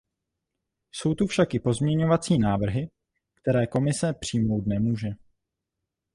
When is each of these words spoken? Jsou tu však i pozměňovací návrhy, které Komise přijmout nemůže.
Jsou 0.91 1.13
tu 1.15 1.27
však 1.27 1.53
i 1.53 1.59
pozměňovací 1.59 2.37
návrhy, 2.37 2.89
které 3.41 3.67
Komise 3.67 4.13
přijmout 4.13 4.67
nemůže. 4.67 5.07